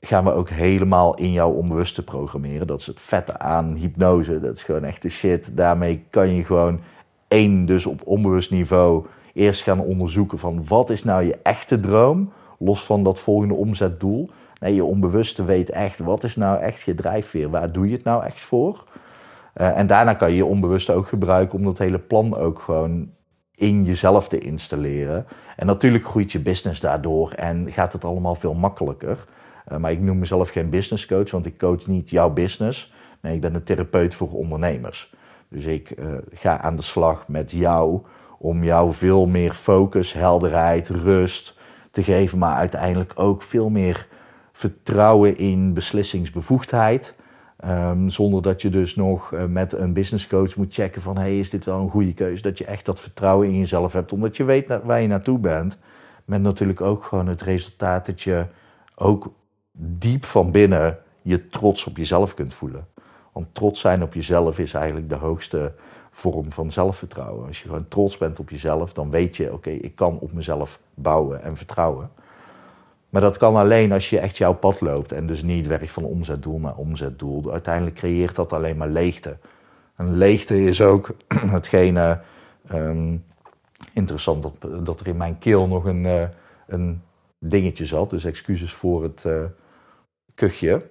gaan 0.00 0.24
we 0.24 0.32
ook 0.32 0.48
helemaal 0.48 1.16
in 1.16 1.32
jouw 1.32 1.50
onbewuste 1.50 2.04
programmeren. 2.04 2.66
Dat 2.66 2.80
is 2.80 2.86
het 2.86 3.00
vette 3.00 3.38
aan 3.38 3.74
hypnose. 3.74 4.40
Dat 4.40 4.56
is 4.56 4.62
gewoon 4.62 4.84
echt 4.84 5.02
de 5.02 5.08
shit. 5.08 5.56
Daarmee 5.56 6.04
kan 6.10 6.34
je 6.34 6.44
gewoon 6.44 6.80
één, 7.28 7.66
dus 7.66 7.86
op 7.86 8.00
onbewust 8.04 8.50
niveau, 8.50 9.06
eerst 9.32 9.62
gaan 9.62 9.80
onderzoeken 9.80 10.38
van 10.38 10.66
wat 10.66 10.90
is 10.90 11.04
nou 11.04 11.24
je 11.24 11.38
echte 11.42 11.80
droom, 11.80 12.32
los 12.58 12.84
van 12.84 13.02
dat 13.02 13.20
volgende 13.20 13.54
omzetdoel. 13.54 14.30
Nee, 14.60 14.74
je 14.74 14.84
onbewuste 14.84 15.44
weet 15.44 15.70
echt 15.70 15.98
wat 15.98 16.24
is 16.24 16.36
nou 16.36 16.60
echt 16.60 16.82
je 16.82 16.94
drijfveer. 16.94 17.50
Waar 17.50 17.72
doe 17.72 17.88
je 17.88 17.94
het 17.94 18.04
nou 18.04 18.24
echt 18.24 18.40
voor? 18.40 18.84
Uh, 19.56 19.78
en 19.78 19.86
daarna 19.86 20.14
kan 20.14 20.30
je 20.30 20.36
je 20.36 20.44
onbewust 20.44 20.90
ook 20.90 21.08
gebruiken 21.08 21.58
om 21.58 21.64
dat 21.64 21.78
hele 21.78 21.98
plan 21.98 22.36
ook 22.36 22.58
gewoon 22.58 23.10
in 23.54 23.84
jezelf 23.84 24.28
te 24.28 24.38
installeren. 24.38 25.26
En 25.56 25.66
natuurlijk 25.66 26.04
groeit 26.04 26.32
je 26.32 26.40
business 26.40 26.80
daardoor 26.80 27.30
en 27.30 27.72
gaat 27.72 27.92
het 27.92 28.04
allemaal 28.04 28.34
veel 28.34 28.54
makkelijker. 28.54 29.24
Uh, 29.72 29.78
maar 29.78 29.92
ik 29.92 30.00
noem 30.00 30.18
mezelf 30.18 30.48
geen 30.48 30.70
business 30.70 31.06
coach, 31.06 31.30
want 31.30 31.46
ik 31.46 31.58
coach 31.58 31.86
niet 31.86 32.10
jouw 32.10 32.30
business. 32.30 32.92
Nee, 33.20 33.34
ik 33.34 33.40
ben 33.40 33.54
een 33.54 33.64
therapeut 33.64 34.14
voor 34.14 34.32
ondernemers. 34.32 35.14
Dus 35.48 35.64
ik 35.64 35.94
uh, 35.98 36.06
ga 36.32 36.60
aan 36.60 36.76
de 36.76 36.82
slag 36.82 37.28
met 37.28 37.50
jou 37.50 38.00
om 38.38 38.64
jou 38.64 38.92
veel 38.92 39.26
meer 39.26 39.52
focus, 39.52 40.12
helderheid, 40.12 40.88
rust 40.88 41.58
te 41.90 42.02
geven, 42.02 42.38
maar 42.38 42.54
uiteindelijk 42.54 43.12
ook 43.16 43.42
veel 43.42 43.70
meer 43.70 44.06
vertrouwen 44.52 45.36
in 45.36 45.72
beslissingsbevoegdheid. 45.74 47.14
Ehm, 47.64 48.08
zonder 48.08 48.42
dat 48.42 48.62
je 48.62 48.70
dus 48.70 48.94
nog 48.94 49.32
eh, 49.32 49.44
met 49.44 49.72
een 49.72 49.92
business 49.92 50.26
coach 50.26 50.56
moet 50.56 50.74
checken 50.74 51.02
van... 51.02 51.16
hey, 51.16 51.38
is 51.38 51.50
dit 51.50 51.64
wel 51.64 51.80
een 51.80 51.90
goede 51.90 52.14
keuze? 52.14 52.42
Dat 52.42 52.58
je 52.58 52.64
echt 52.64 52.84
dat 52.86 53.00
vertrouwen 53.00 53.46
in 53.46 53.58
jezelf 53.58 53.92
hebt, 53.92 54.12
omdat 54.12 54.36
je 54.36 54.44
weet 54.44 54.78
waar 54.84 55.00
je 55.00 55.08
naartoe 55.08 55.38
bent. 55.38 55.80
Met 56.24 56.40
natuurlijk 56.40 56.80
ook 56.80 57.04
gewoon 57.04 57.26
het 57.26 57.42
resultaat 57.42 58.06
dat 58.06 58.22
je 58.22 58.46
ook 58.94 59.32
diep 59.78 60.24
van 60.24 60.50
binnen 60.50 60.98
je 61.22 61.48
trots 61.48 61.86
op 61.86 61.96
jezelf 61.96 62.34
kunt 62.34 62.54
voelen. 62.54 62.86
Want 63.32 63.46
trots 63.52 63.80
zijn 63.80 64.02
op 64.02 64.14
jezelf 64.14 64.58
is 64.58 64.74
eigenlijk 64.74 65.08
de 65.08 65.14
hoogste 65.14 65.72
vorm 66.10 66.52
van 66.52 66.70
zelfvertrouwen. 66.70 67.46
Als 67.46 67.62
je 67.62 67.68
gewoon 67.68 67.88
trots 67.88 68.18
bent 68.18 68.38
op 68.38 68.50
jezelf, 68.50 68.92
dan 68.92 69.10
weet 69.10 69.36
je, 69.36 69.52
oké, 69.52 69.70
ik 69.70 69.94
kan 69.94 70.18
op 70.18 70.32
mezelf 70.32 70.80
bouwen 70.94 71.42
en 71.42 71.56
vertrouwen. 71.56 72.10
Maar 73.14 73.22
dat 73.22 73.36
kan 73.36 73.56
alleen 73.56 73.92
als 73.92 74.10
je 74.10 74.18
echt 74.18 74.36
jouw 74.36 74.54
pad 74.54 74.80
loopt 74.80 75.12
en 75.12 75.26
dus 75.26 75.42
niet 75.42 75.66
werkt 75.66 75.90
van 75.90 76.04
omzetdoel 76.04 76.58
naar 76.58 76.76
omzetdoel. 76.76 77.52
Uiteindelijk 77.52 77.96
creëert 77.96 78.34
dat 78.34 78.52
alleen 78.52 78.76
maar 78.76 78.88
leegte. 78.88 79.36
En 79.96 80.16
leegte 80.16 80.64
is 80.64 80.80
ook 80.80 81.14
hetgene, 81.58 82.20
um, 82.72 83.24
interessant 83.92 84.42
dat, 84.42 84.86
dat 84.86 85.00
er 85.00 85.06
in 85.06 85.16
mijn 85.16 85.38
keel 85.38 85.66
nog 85.66 85.84
een, 85.84 86.04
uh, 86.04 86.22
een 86.66 87.02
dingetje 87.38 87.86
zat. 87.86 88.10
Dus 88.10 88.24
excuses 88.24 88.72
voor 88.72 89.02
het 89.02 89.24
uh, 89.26 89.42
kuchje. 90.34 90.86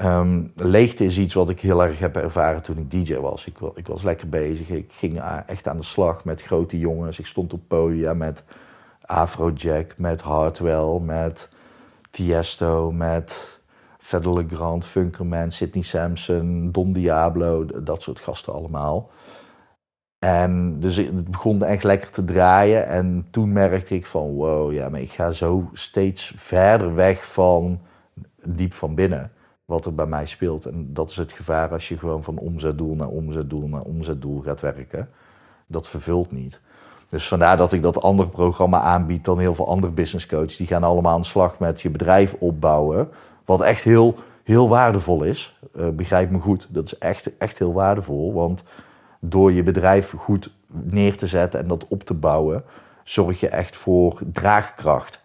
Um, 0.00 0.52
leegte 0.54 1.04
is 1.04 1.18
iets 1.18 1.34
wat 1.34 1.50
ik 1.50 1.60
heel 1.60 1.82
erg 1.82 1.98
heb 1.98 2.16
ervaren 2.16 2.62
toen 2.62 2.78
ik 2.78 2.90
DJ 2.90 3.14
was. 3.14 3.46
Ik, 3.46 3.58
ik, 3.74 3.86
was 3.86 4.02
lekker 4.02 4.28
bezig. 4.28 4.68
Ik 4.68 4.92
ging 4.92 5.20
echt 5.46 5.68
aan 5.68 5.76
de 5.76 5.82
slag 5.82 6.24
met 6.24 6.42
grote 6.42 6.78
jongens. 6.78 7.18
Ik 7.18 7.26
stond 7.26 7.52
op 7.52 7.60
podia 7.68 8.14
met 8.14 8.44
Afrojack, 9.10 9.94
met 9.96 10.20
Hardwell, 10.20 10.98
met 11.00 11.52
Tiesto, 12.10 12.92
met 12.92 13.60
Fedele 13.98 14.44
Grand, 14.48 14.84
Funkerman, 14.84 15.50
Sidney 15.50 15.82
Sampson, 15.82 16.72
Don 16.72 16.92
Diablo, 16.92 17.66
dat 17.82 18.02
soort 18.02 18.20
gasten 18.20 18.52
allemaal. 18.52 19.10
En 20.18 20.80
dus 20.80 20.96
het 20.96 21.30
begon 21.30 21.62
echt 21.62 21.84
lekker 21.84 22.10
te 22.10 22.24
draaien. 22.24 22.86
En 22.86 23.26
toen 23.30 23.52
merkte 23.52 23.94
ik 23.94 24.06
van 24.06 24.30
wow, 24.34 24.72
ja, 24.72 24.88
maar 24.88 25.00
ik 25.00 25.10
ga 25.10 25.30
zo 25.30 25.70
steeds 25.72 26.32
verder 26.36 26.94
weg 26.94 27.32
van 27.32 27.80
diep 28.44 28.72
van 28.72 28.94
binnen 28.94 29.32
wat 29.64 29.86
er 29.86 29.94
bij 29.94 30.06
mij 30.06 30.26
speelt. 30.26 30.66
En 30.66 30.94
dat 30.94 31.10
is 31.10 31.16
het 31.16 31.32
gevaar 31.32 31.72
als 31.72 31.88
je 31.88 31.98
gewoon 31.98 32.22
van 32.22 32.38
omzetdoel 32.38 32.94
naar 32.94 33.08
omzetdoel 33.08 33.68
naar 33.68 33.82
omzetdoel 33.82 34.40
gaat 34.40 34.60
werken. 34.60 35.08
Dat 35.66 35.88
vervult 35.88 36.30
niet. 36.30 36.60
Dus 37.10 37.28
vandaar 37.28 37.56
dat 37.56 37.72
ik 37.72 37.82
dat 37.82 38.02
andere 38.02 38.28
programma 38.28 38.80
aanbied 38.80 39.24
dan 39.24 39.38
heel 39.38 39.54
veel 39.54 39.68
andere 39.68 39.92
business 39.92 40.26
coaches. 40.26 40.56
Die 40.56 40.66
gaan 40.66 40.84
allemaal 40.84 41.12
aan 41.12 41.20
de 41.20 41.26
slag 41.26 41.58
met 41.58 41.80
je 41.80 41.90
bedrijf 41.90 42.34
opbouwen. 42.38 43.08
Wat 43.44 43.60
echt 43.60 43.84
heel, 43.84 44.14
heel 44.44 44.68
waardevol 44.68 45.22
is. 45.22 45.58
Uh, 45.76 45.88
begrijp 45.88 46.30
me 46.30 46.38
goed, 46.38 46.66
dat 46.70 46.84
is 46.84 46.98
echt, 46.98 47.36
echt 47.38 47.58
heel 47.58 47.72
waardevol. 47.72 48.32
Want 48.32 48.64
door 49.20 49.52
je 49.52 49.62
bedrijf 49.62 50.14
goed 50.16 50.52
neer 50.66 51.16
te 51.16 51.26
zetten 51.26 51.60
en 51.60 51.66
dat 51.66 51.88
op 51.88 52.04
te 52.04 52.14
bouwen, 52.14 52.64
zorg 53.04 53.40
je 53.40 53.48
echt 53.48 53.76
voor 53.76 54.20
draagkracht. 54.32 55.20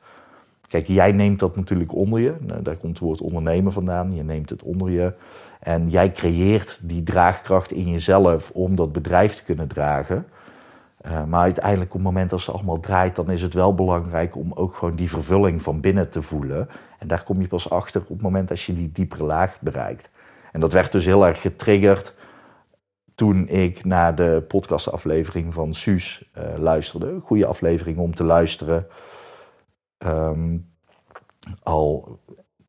Kijk, 0.68 0.88
jij 0.88 1.12
neemt 1.12 1.40
dat 1.40 1.56
natuurlijk 1.56 1.96
onder 1.96 2.20
je. 2.20 2.34
Nou, 2.40 2.62
daar 2.62 2.76
komt 2.76 2.94
het 2.94 3.06
woord 3.06 3.22
ondernemen 3.22 3.72
vandaan. 3.72 4.16
Je 4.16 4.24
neemt 4.24 4.50
het 4.50 4.64
onder 4.64 4.90
je. 4.90 5.14
En 5.60 5.90
jij 5.90 6.12
creëert 6.12 6.80
die 6.82 7.04
draagkracht 7.04 7.72
in 7.72 7.92
jezelf 7.92 8.52
om 8.54 8.76
dat 8.76 8.92
bedrijf 8.92 9.34
te 9.34 9.44
kunnen 9.44 9.68
dragen. 9.68 10.26
Uh, 11.06 11.24
maar 11.24 11.42
uiteindelijk, 11.42 11.94
op 11.94 12.00
het 12.00 12.08
moment 12.08 12.30
dat 12.30 12.46
het 12.46 12.56
allemaal 12.56 12.80
draait, 12.80 13.16
dan 13.16 13.30
is 13.30 13.42
het 13.42 13.54
wel 13.54 13.76
belangrijk 13.76 14.36
om 14.36 14.54
ook 14.54 14.76
gewoon 14.76 14.96
die 14.96 15.10
vervulling 15.10 15.62
van 15.62 15.80
binnen 15.80 16.10
te 16.10 16.22
voelen. 16.22 16.70
En 17.00 17.08
daar 17.08 17.24
kom 17.24 17.42
je 17.42 17.48
pas 17.48 17.70
achter 17.70 18.02
op 18.02 18.08
het 18.08 18.22
moment 18.22 18.48
dat 18.48 18.62
je 18.62 18.74
die 18.74 18.92
diepere 18.92 19.24
laag 19.24 19.62
bereikt. 19.62 20.10
En 20.52 20.60
dat 20.60 20.74
werd 20.74 20.92
dus 20.92 21.06
heel 21.06 21.28
erg 21.28 21.42
getriggerd 21.42 22.16
toen 23.16 23.48
ik 23.48 23.86
naar 23.86 24.16
de 24.16 24.44
podcastaflevering 24.48 25.54
van 25.54 25.74
Suus 25.74 26.32
uh, 26.38 26.44
luisterde. 26.58 27.10
Een 27.10 27.22
goede 27.22 27.46
aflevering 27.46 27.98
om 27.98 28.16
te 28.16 28.24
luisteren. 28.24 28.88
Um, 29.98 30.74
al, 31.64 32.20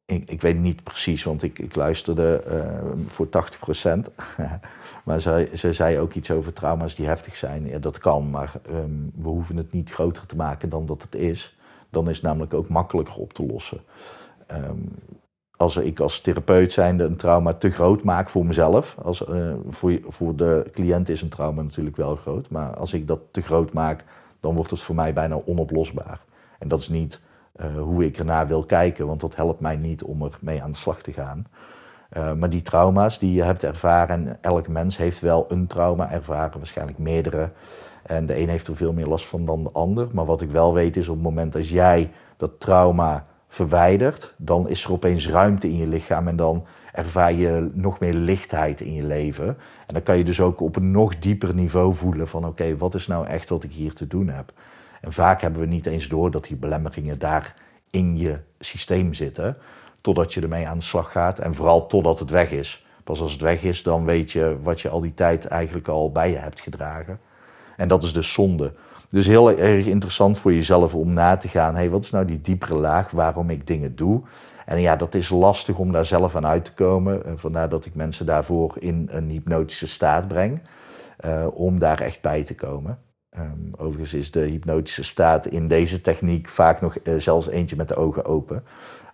ik, 0.07 0.31
ik, 0.31 0.41
weet 0.41 0.59
niet 0.59 0.83
precies, 0.83 1.25
want 1.25 1.43
ik, 1.43 1.59
ik 1.59 1.75
luisterde 1.75 2.45
uh, 2.49 3.03
voor 3.07 3.27
80%. 3.27 3.31
maar 5.05 5.21
ze, 5.21 5.51
ze 5.55 5.73
zei 5.73 5.99
ook 5.99 6.15
iets 6.15 6.31
over 6.31 6.53
trauma's 6.53 6.95
die 6.95 7.07
heftig 7.07 7.37
zijn. 7.37 7.67
Ja, 7.67 7.79
dat 7.79 7.99
kan, 7.99 8.31
maar 8.31 8.53
um, 8.71 9.13
we 9.15 9.29
hoeven 9.29 9.57
het 9.57 9.73
niet 9.73 9.91
groter 9.91 10.27
te 10.27 10.37
maken 10.37 10.69
dan 10.69 10.87
dat 10.87 11.03
het 11.03 11.15
is. 11.15 11.57
Dan 11.91 12.09
is 12.09 12.17
het 12.17 12.25
namelijk 12.25 12.55
ook 12.55 12.69
makkelijker 12.69 13.15
op 13.15 13.33
te 13.33 13.47
lossen. 13.47 13.81
Um, 14.53 14.89
als 15.57 15.77
ik 15.77 16.01
als 16.01 16.21
therapeut 16.21 16.73
zijnde 16.73 17.05
een 17.05 17.17
trauma 17.17 17.53
te 17.53 17.71
groot 17.71 18.03
maak 18.05 18.29
voor 18.29 18.47
mezelf. 18.47 18.97
Als, 19.03 19.29
uh, 19.29 19.55
voor, 19.69 20.01
voor 20.09 20.37
de 20.37 20.67
cliënt 20.73 21.09
is 21.09 21.23
een 21.23 21.29
trauma 21.29 21.63
natuurlijk 21.63 21.97
wel 21.97 22.17
groot. 22.17 22.51
Maar 22.51 22.77
als 22.77 22.93
ik 22.93 23.07
dat 23.07 23.21
te 23.31 23.43
groot 23.43 23.73
maak, 23.73 24.05
dan 24.41 24.55
wordt 24.55 24.71
het 24.71 24.81
voor 24.81 24.95
mij 24.95 25.13
bijna 25.13 25.41
onoplosbaar. 25.45 26.21
En 26.59 26.69
dat 26.69 26.81
is 26.81 26.89
niet 26.89 27.21
uh, 27.61 27.83
hoe 27.83 28.05
ik 28.05 28.19
ernaar 28.19 28.47
wil 28.47 28.65
kijken, 28.65 29.07
want 29.07 29.21
dat 29.21 29.37
helpt 29.37 29.61
mij 29.61 29.77
niet 29.77 30.03
om 30.03 30.23
ermee 30.23 30.63
aan 30.63 30.71
de 30.71 30.77
slag 30.77 31.03
te 31.03 31.13
gaan. 31.13 31.47
Uh, 32.17 32.33
maar 32.33 32.51
die 32.51 32.63
trauma's 32.63 33.19
die 33.19 33.33
je 33.33 33.43
hebt 33.43 33.65
ervaren, 33.65 34.29
en 34.29 34.39
elk 34.41 34.69
mens 34.69 34.97
heeft 34.97 35.21
wel 35.21 35.45
een 35.49 35.67
trauma 35.67 36.11
ervaren, 36.11 36.59
waarschijnlijk 36.59 36.99
meerdere. 36.99 37.51
En 38.03 38.27
de 38.27 38.39
een 38.39 38.49
heeft 38.49 38.67
er 38.67 38.77
veel 38.77 38.93
meer 38.93 39.07
last 39.07 39.27
van 39.27 39.45
dan 39.45 39.63
de 39.63 39.71
ander. 39.73 40.09
Maar 40.13 40.25
wat 40.25 40.41
ik 40.41 40.51
wel 40.51 40.75
weet 40.75 40.97
is 40.97 41.09
op 41.09 41.15
het 41.15 41.25
moment 41.25 41.53
dat 41.53 41.69
jij 41.69 42.11
dat 42.37 42.61
trauma 42.61 43.27
verwijdert, 43.49 44.35
dan 44.37 44.69
is 44.69 44.85
er 44.85 44.93
opeens 44.93 45.29
ruimte 45.29 45.69
in 45.69 45.77
je 45.77 45.87
lichaam 45.87 46.29
en 46.29 46.37
dan 46.37 46.67
ervaar 46.93 47.33
je 47.33 47.71
nog 47.73 48.01
meer 48.01 48.15
lichtheid 48.15 48.81
in 48.81 48.95
je 48.95 49.03
leven. 49.03 49.47
En 49.87 49.95
dan 49.95 50.03
kan 50.03 50.19
je 50.19 50.25
dus 50.25 50.41
ook 50.41 50.61
op 50.61 50.77
een 50.77 50.91
nog 50.91 51.19
dieper 51.19 51.55
niveau 51.55 51.95
voelen 51.95 52.29
van 52.29 52.47
oké, 52.47 52.77
wat 52.77 52.95
is 52.95 53.07
nou 53.07 53.27
echt 53.27 53.49
wat 53.49 53.65
ik 53.65 53.73
hier 53.73 53.95
te 53.95 54.07
doen 54.07 54.29
heb? 54.29 54.53
En 55.07 55.13
vaak 55.13 55.41
hebben 55.41 55.61
we 55.61 55.67
niet 55.67 55.87
eens 55.87 56.09
door 56.09 56.31
dat 56.31 56.45
die 56.45 56.57
belemmeringen 56.57 57.19
daar 57.19 57.55
in 57.91 58.19
je 58.19 58.39
systeem 58.59 59.15
zitten, 59.15 59.57
totdat 60.01 60.35
je 60.35 60.41
ermee 60.41 60.69
aan 60.69 60.79
de 60.79 60.85
slag 60.85 61.13
gaat 61.13 61.39
en 61.39 61.55
vooral 61.55 61.87
totdat 61.87 62.19
het 62.19 62.31
weg 62.31 62.51
is. 62.51 62.87
Pas 63.05 63.21
als 63.21 63.33
het 63.33 63.41
weg 63.41 63.63
is, 63.63 63.83
dan 63.83 64.05
weet 64.05 64.33
je 64.33 64.57
wat 64.63 64.81
je 64.81 64.89
al 64.89 65.01
die 65.01 65.15
tijd 65.15 65.47
eigenlijk 65.47 65.89
al 65.89 66.13
bij 66.13 66.31
je 66.31 66.37
hebt 66.37 66.61
gedragen. 66.61 67.21
En 67.77 67.89
dat 67.89 68.03
is 68.03 68.13
dus 68.13 68.33
zonde. 68.33 68.73
Dus 69.09 69.27
heel 69.27 69.59
erg 69.59 69.87
interessant 69.87 70.39
voor 70.39 70.53
jezelf 70.53 70.95
om 70.95 71.13
na 71.13 71.37
te 71.37 71.49
gaan. 71.49 71.75
Hey, 71.75 71.91
wat 71.91 72.05
is 72.05 72.11
nou 72.11 72.25
die 72.25 72.41
diepere 72.41 72.75
laag 72.75 73.11
waarom 73.11 73.51
ik 73.51 73.67
dingen 73.67 73.97
doe? 73.97 74.23
En 74.65 74.81
ja, 74.81 74.97
dat 74.97 75.15
is 75.15 75.29
lastig 75.29 75.79
om 75.79 75.93
daar 75.93 76.05
zelf 76.05 76.37
aan 76.37 76.47
uit 76.47 76.65
te 76.65 76.73
komen. 76.73 77.23
Vandaar 77.39 77.69
dat 77.69 77.87
ik 77.87 77.95
mensen 77.95 78.27
daarvoor 78.27 78.77
in 78.79 79.09
een 79.11 79.29
hypnotische 79.29 79.89
staat 79.89 80.29
breng. 80.29 80.61
Uh, 81.25 81.47
om 81.53 81.79
daar 81.79 82.01
echt 82.01 82.21
bij 82.21 82.45
te 82.45 82.55
komen. 82.55 82.99
Um, 83.39 83.71
overigens 83.77 84.15
is 84.15 84.31
de 84.31 84.41
hypnotische 84.41 85.05
staat 85.05 85.47
in 85.47 85.69
deze 85.69 86.01
techniek 86.01 86.49
vaak 86.49 86.81
nog 86.81 86.97
uh, 87.03 87.15
zelfs 87.19 87.49
eentje 87.49 87.77
met 87.77 87.89
de 87.89 87.97
ogen 87.97 88.25
open. 88.25 88.65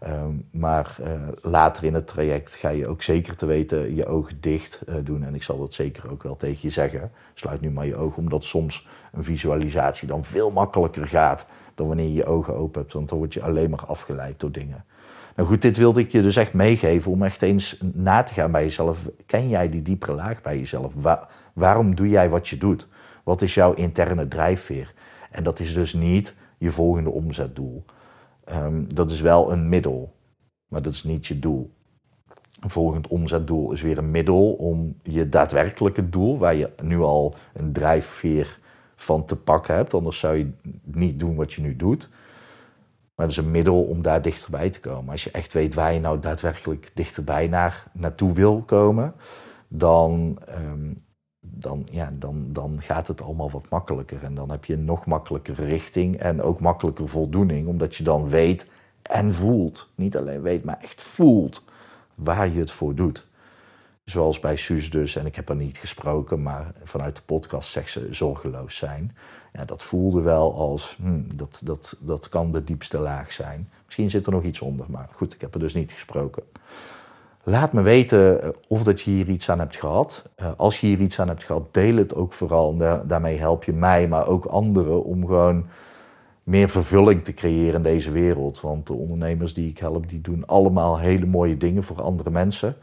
Um, 0.09 0.47
maar 0.51 0.97
uh, 1.01 1.07
later 1.41 1.85
in 1.85 1.95
het 1.95 2.07
traject 2.07 2.55
ga 2.55 2.69
je 2.69 2.87
ook 2.87 3.03
zeker 3.03 3.37
te 3.37 3.47
weten 3.47 3.95
je 3.95 4.07
ogen 4.07 4.37
dicht 4.41 4.81
uh, 4.89 4.95
doen. 5.03 5.25
En 5.25 5.35
ik 5.35 5.43
zal 5.43 5.59
dat 5.59 5.75
zeker 5.75 6.11
ook 6.11 6.23
wel 6.23 6.37
tegen 6.37 6.59
je 6.61 6.71
zeggen. 6.71 7.11
Sluit 7.35 7.61
nu 7.61 7.71
maar 7.71 7.87
je 7.87 7.97
ogen, 7.97 8.19
omdat 8.19 8.45
soms 8.45 8.89
een 9.13 9.25
visualisatie 9.25 10.09
dan 10.09 10.25
veel 10.25 10.51
makkelijker 10.51 11.09
gaat 11.09 11.47
dan 11.75 11.87
wanneer 11.87 12.07
je 12.07 12.13
je 12.13 12.27
ogen 12.27 12.55
open 12.55 12.81
hebt. 12.81 12.93
Want 12.93 13.09
dan 13.09 13.19
word 13.19 13.35
je 13.35 13.43
alleen 13.43 13.71
maar 13.71 13.85
afgeleid 13.87 14.41
door 14.41 14.53
dingen. 14.53 14.85
Nou 15.37 15.49
goed, 15.49 15.63
dit 15.63 15.77
wilde 15.77 16.01
ik 16.01 16.13
je 16.13 16.23
dus 16.23 16.37
echt 16.37 16.53
meegeven 16.53 17.11
om 17.11 17.23
echt 17.23 17.43
eens 17.43 17.79
na 17.81 18.23
te 18.23 18.35
gaan 18.35 18.53
bij 18.53 18.63
jezelf. 18.63 18.99
Ken 19.27 19.49
jij 19.49 19.69
die 19.69 19.83
diepere 19.83 20.13
laag 20.13 20.43
bij 20.43 20.59
jezelf? 20.59 20.93
Wa 20.95 21.29
waarom 21.53 21.95
doe 21.95 22.09
jij 22.09 22.31
wat 22.31 22.49
je 22.49 22.59
doet? 22.59 22.87
Wat 23.23 23.43
is 23.43 23.55
jouw 23.55 23.73
interne 23.73 24.29
drijfveer? 24.29 24.95
En 25.31 25.43
dat 25.43 25.61
is 25.61 25.75
dus 25.75 25.93
niet 25.93 26.35
je 26.59 26.71
volgende 26.71 27.11
omzetdoel. 27.11 27.85
Um, 28.53 28.95
dat 28.95 29.11
is 29.11 29.21
wel 29.21 29.53
een 29.53 29.69
middel, 29.69 30.13
maar 30.69 30.83
dat 30.83 30.93
is 30.93 31.05
niet 31.05 31.27
je 31.27 31.39
doel. 31.39 31.71
Een 32.61 32.71
volgend 32.71 33.07
omzetdoel 33.07 33.73
is 33.73 33.83
weer 33.83 33.99
een 33.99 34.11
middel 34.11 34.53
om 34.53 34.97
je 35.03 35.29
daadwerkelijke 35.29 36.09
doel, 36.09 36.39
waar 36.39 36.55
je 36.55 36.71
nu 36.83 37.01
al 37.01 37.35
een 37.53 37.73
drijfveer 37.73 38.59
van 38.97 39.25
te 39.25 39.37
pakken 39.37 39.75
hebt, 39.75 39.95
anders 39.95 40.19
zou 40.19 40.37
je 40.37 40.51
niet 40.83 41.21
doen 41.21 41.35
wat 41.35 41.53
je 41.53 41.63
nu 41.63 41.77
doet. 41.77 42.09
Maar 43.15 43.27
dat 43.27 43.31
is 43.31 43.45
een 43.45 43.51
middel 43.51 43.83
om 43.83 44.03
daar 44.03 44.23
dichterbij 44.23 44.71
te 44.71 44.81
komen. 44.81 45.11
Als 45.11 45.25
je 45.25 45.31
echt 45.31 45.53
weet 45.53 45.75
waar 45.75 45.93
je 45.93 46.01
nou 46.01 46.19
daadwerkelijk 46.19 46.91
dichterbij 46.95 47.49
naar, 47.49 47.85
naartoe 47.93 48.33
wil 48.33 48.63
komen, 48.63 49.15
dan 49.69 50.39
um, 50.49 51.05
dan, 51.55 51.87
ja, 51.91 52.13
dan, 52.19 52.47
dan 52.49 52.77
gaat 52.79 53.09
het 53.09 53.23
allemaal 53.23 53.51
wat 53.51 53.69
makkelijker. 53.69 54.23
En 54.23 54.35
dan 54.35 54.51
heb 54.51 54.65
je 54.65 54.75
een 54.75 54.85
nog 54.85 55.07
makkelijkere 55.07 55.65
richting 55.65 56.17
en 56.17 56.43
ook 56.43 56.61
makkelijker 56.61 57.09
voldoening, 57.09 57.67
omdat 57.67 57.97
je 57.97 58.05
dan 58.05 58.29
weet 58.29 58.71
en 59.03 59.35
voelt. 59.35 59.89
Niet 59.95 60.17
alleen 60.17 60.43
weet, 60.43 60.65
maar 60.65 60.79
echt 60.81 61.03
voelt 61.03 61.65
waar 62.15 62.53
je 62.53 62.59
het 62.59 62.71
voor 62.71 62.95
doet. 62.95 63.27
Zoals 64.05 64.41
bij 64.41 64.57
Suus 64.57 64.91
dus, 64.91 65.17
en 65.17 65.27
ik 65.27 65.37
heb 65.37 65.49
er 65.49 65.57
niet 65.57 65.79
gesproken, 65.79 66.43
maar 66.43 66.73
vanuit 66.85 67.17
de 67.17 67.23
podcast 67.23 67.71
zegt 67.71 67.91
ze 67.91 68.07
zorgeloos 68.11 68.77
zijn. 68.77 69.17
Ja, 69.53 69.65
dat 69.65 69.83
voelde 69.83 70.21
wel 70.21 70.55
als, 70.55 70.97
hmm, 71.01 71.27
dat, 71.35 71.61
dat, 71.65 71.97
dat 72.01 72.29
kan 72.29 72.53
de 72.53 72.65
diepste 72.65 72.99
laag 72.99 73.33
zijn. 73.33 73.71
Misschien 73.85 74.11
zit 74.11 74.27
er 74.27 74.33
nog 74.33 74.43
iets 74.43 74.61
onder, 74.61 74.87
maar 74.89 75.09
goed, 75.13 75.35
ik 75.35 75.41
heb 75.41 75.55
er 75.55 75.61
dus 75.61 75.75
niet 75.75 75.93
gesproken. 75.93 76.43
Laat 77.45 77.73
me 77.73 77.83
weten 77.83 78.43
eh, 78.43 78.49
of 78.69 78.83
dat 78.83 79.01
je 79.01 79.11
hier 79.11 79.29
iets 79.29 79.51
aan 79.51 79.59
hebt 79.59 79.77
gehad. 79.77 80.31
Uh, 80.41 80.47
als 80.57 80.81
je 80.81 80.87
hier 80.87 81.01
iets 81.01 81.21
aan 81.21 81.29
hebt 81.29 81.45
gehad, 81.45 81.75
deel 81.75 81.97
het 81.97 82.15
ook 82.15 82.33
vooral. 82.33 82.77
daarmee 83.07 83.39
help 83.39 83.65
je 83.65 83.73
mij, 83.73 84.09
maar 84.09 84.27
ook 84.27 84.45
anderen 84.45 85.05
om 85.05 85.27
gewoon 85.27 85.67
meer 86.43 86.69
vervulling 86.69 87.25
te 87.25 87.35
creëren 87.35 87.75
in 87.75 87.83
deze 87.83 88.11
wereld. 88.11 88.61
Want 88.61 88.87
de 88.87 88.93
ondernemers 88.93 89.55
die 89.55 89.69
ik 89.69 89.79
help, 89.79 90.09
die 90.09 90.21
doen 90.21 90.47
allemaal 90.47 90.99
hele 90.99 91.27
mooie 91.27 91.57
dingen 91.57 91.83
voor 91.83 92.03
andere 92.03 92.31
mensen. 92.31 92.77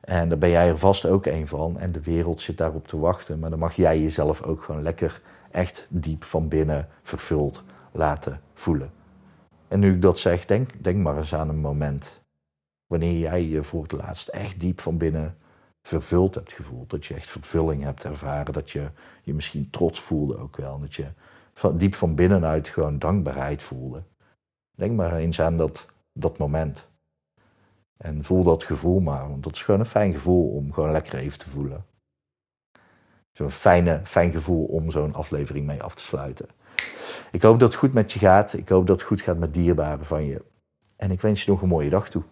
En 0.00 0.28
daar 0.28 0.38
ben 0.38 0.50
jij 0.50 0.68
er 0.68 0.78
vast 0.78 1.06
ook 1.06 1.26
een 1.26 1.48
van. 1.48 1.78
En 1.78 1.92
de 1.92 2.00
wereld 2.00 2.40
zit 2.40 2.58
daarop 2.58 2.88
te 2.88 2.98
wachten. 2.98 3.38
Maar 3.38 3.50
dan 3.50 3.58
mag 3.58 3.74
jij 3.74 4.00
jezelf 4.00 4.42
ook 4.42 4.62
gewoon 4.62 4.82
lekker 4.82 5.20
echt 5.50 5.86
diep 5.90 6.24
van 6.24 6.48
binnen 6.48 6.88
vervuld 7.02 7.62
laten 7.92 8.40
voelen. 8.54 8.90
En 9.68 9.80
nu 9.80 9.94
ik 9.94 10.02
dat 10.02 10.18
zeg, 10.18 10.44
denk, 10.44 10.70
denk 10.80 10.96
maar 10.96 11.16
eens 11.16 11.34
aan 11.34 11.48
een 11.48 11.60
moment 11.60 12.21
wanneer 12.92 13.18
jij 13.18 13.44
je 13.44 13.62
voor 13.62 13.82
het 13.82 13.92
laatst 13.92 14.28
echt 14.28 14.60
diep 14.60 14.80
van 14.80 14.96
binnen 14.96 15.36
vervuld 15.82 16.34
hebt 16.34 16.52
gevoeld. 16.52 16.90
Dat 16.90 17.06
je 17.06 17.14
echt 17.14 17.30
vervulling 17.30 17.82
hebt 17.82 18.04
ervaren. 18.04 18.52
Dat 18.52 18.70
je 18.70 18.88
je 19.22 19.34
misschien 19.34 19.70
trots 19.70 20.00
voelde 20.00 20.38
ook 20.38 20.56
wel. 20.56 20.80
Dat 20.80 20.94
je 20.94 21.06
van, 21.52 21.78
diep 21.78 21.94
van 21.94 22.14
binnenuit 22.14 22.68
gewoon 22.68 22.98
dankbaarheid 22.98 23.62
voelde. 23.62 24.02
Denk 24.76 24.96
maar 24.96 25.16
eens 25.16 25.40
aan 25.40 25.56
dat, 25.56 25.86
dat 26.12 26.38
moment. 26.38 26.88
En 27.96 28.24
voel 28.24 28.42
dat 28.42 28.64
gevoel 28.64 29.00
maar, 29.00 29.28
want 29.28 29.42
dat 29.42 29.54
is 29.54 29.62
gewoon 29.62 29.80
een 29.80 29.86
fijn 29.86 30.12
gevoel 30.12 30.48
om 30.48 30.72
gewoon 30.72 30.90
lekker 30.90 31.14
even 31.14 31.38
te 31.38 31.48
voelen. 31.48 31.84
Zo'n 33.30 33.50
fijne, 33.50 34.00
fijn 34.04 34.32
gevoel 34.32 34.64
om 34.64 34.90
zo'n 34.90 35.14
aflevering 35.14 35.66
mee 35.66 35.82
af 35.82 35.94
te 35.94 36.02
sluiten. 36.02 36.48
Ik 37.30 37.42
hoop 37.42 37.60
dat 37.60 37.68
het 37.68 37.78
goed 37.78 37.92
met 37.92 38.12
je 38.12 38.18
gaat. 38.18 38.52
Ik 38.52 38.68
hoop 38.68 38.86
dat 38.86 38.98
het 38.98 39.08
goed 39.08 39.20
gaat 39.20 39.38
met 39.38 39.54
dierbaren 39.54 40.06
van 40.06 40.24
je. 40.24 40.44
En 40.96 41.10
ik 41.10 41.20
wens 41.20 41.44
je 41.44 41.50
nog 41.50 41.62
een 41.62 41.68
mooie 41.68 41.90
dag 41.90 42.08
toe. 42.08 42.22